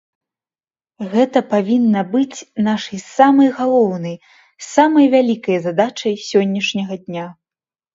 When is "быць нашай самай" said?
2.15-3.49